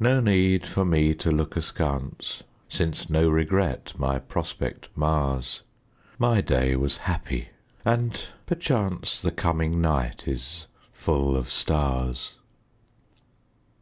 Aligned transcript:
No 0.00 0.20
need 0.22 0.64
for 0.64 0.86
me 0.86 1.14
to 1.16 1.30
look 1.30 1.54
askance, 1.54 2.42
Since 2.66 3.10
no 3.10 3.28
regret 3.28 3.92
my 3.98 4.18
prospect 4.18 4.88
mars. 4.96 5.60
My 6.18 6.40
day 6.40 6.76
was 6.76 6.96
happy 7.04 7.50
and 7.84 8.18
perchance 8.46 9.20
The 9.20 9.32
coming 9.32 9.82
night 9.82 10.26
is 10.26 10.66
full 10.94 11.36
of 11.36 11.52
stars. 11.52 12.36